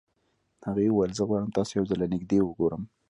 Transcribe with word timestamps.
هغې 0.65 0.87
وويل 0.89 1.11
زه 1.17 1.23
غواړم 1.29 1.49
تاسو 1.57 1.71
يو 1.79 1.87
ځل 1.89 1.97
له 2.01 2.07
نږدې 2.13 2.39
وګورم. 2.43 2.83